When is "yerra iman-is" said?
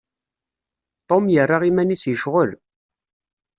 1.33-2.03